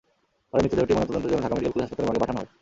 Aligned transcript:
পরে 0.49 0.61
মৃতদেহটি 0.63 0.93
ময়নাতদন্তের 0.95 1.31
জন্য 1.31 1.43
ঢাকা 1.45 1.55
মেডিকেল 1.55 1.73
কলেজ 1.73 1.85
হাসপাতালের 1.85 2.07
মর্গে 2.07 2.21
পাঠান 2.23 2.35
হয়। 2.39 2.49